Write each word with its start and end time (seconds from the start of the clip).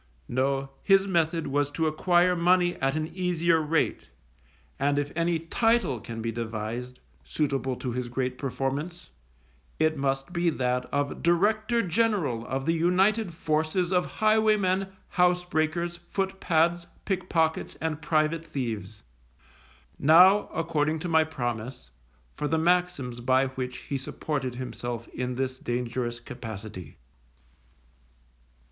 No, 0.27 0.71
his 0.81 1.05
method 1.05 1.45
was 1.45 1.69
to 1.69 1.85
acquire 1.85 2.35
money 2.35 2.73
at 2.77 2.95
an 2.95 3.05
easier 3.13 3.61
rate, 3.61 4.09
and 4.79 4.97
if 4.97 5.11
any 5.15 5.37
title 5.37 5.99
can 5.99 6.23
be 6.23 6.31
devised 6.31 6.99
suitable 7.23 7.75
to 7.75 7.91
his 7.91 8.09
great 8.09 8.39
performance, 8.39 9.11
it 9.77 9.97
must 9.97 10.33
be 10.33 10.49
that 10.49 10.87
of 10.91 11.21
Director 11.21 11.83
General 11.83 12.47
of 12.47 12.65
the 12.65 12.73
united 12.73 13.31
forces 13.31 13.93
of 13.93 14.07
highwaymen, 14.07 14.87
housebreakers, 15.17 15.99
footpads, 16.09 16.87
pickpockets, 17.05 17.75
and 17.75 18.01
private 18.01 18.43
thieves. 18.43 19.03
Now, 19.99 20.47
according 20.51 20.97
to 21.01 21.09
my 21.09 21.25
promise, 21.25 21.91
for 22.33 22.47
the 22.47 22.57
maxims 22.57 23.19
by 23.19 23.49
which 23.49 23.77
he 23.81 23.99
supported 23.99 24.55
himself 24.55 25.07
in 25.09 25.35
this 25.35 25.59
dangerous 25.59 26.19
capacity. 26.19 26.97